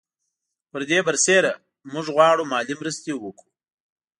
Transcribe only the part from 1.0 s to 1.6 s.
برسېره